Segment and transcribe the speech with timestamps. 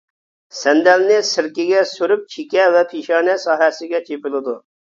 [0.59, 4.61] سەندەلنى سىركىگە سۈرۈپ چېكە ۋە پېشانە ساھەسىگە چېپىلىدۇ.